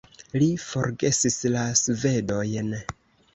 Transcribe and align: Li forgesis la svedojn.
Li 0.43 0.45
forgesis 0.63 1.37
la 1.57 1.67
svedojn. 1.83 2.73